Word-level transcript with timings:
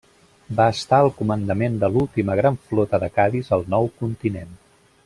Va 0.59 0.65
estar 0.75 1.01
al 1.01 1.09
comandament 1.19 1.77
de 1.83 1.91
l'última 1.97 2.39
gran 2.41 2.59
flota 2.71 3.03
de 3.05 3.13
Cadis 3.21 3.55
al 3.59 3.69
nou 3.77 3.93
continent. 4.03 4.61